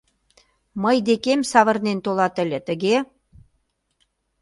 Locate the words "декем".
1.07-1.41